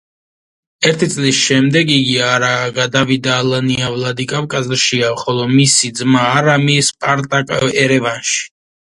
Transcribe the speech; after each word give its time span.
ერთი 0.91 1.09
წლის 1.15 1.41
შემდეგ, 1.49 1.91
იგი 1.97 2.15
არა 2.29 2.49
გადავიდა 2.79 3.37
ალანია 3.43 3.93
ვლადიკავკაზში, 3.99 5.03
ხოლო 5.23 5.49
მისი 5.55 5.95
ძმა 6.03 6.27
არამი 6.35 6.83
სპარტაკ 6.93 7.59
ერევანში. 7.73 8.47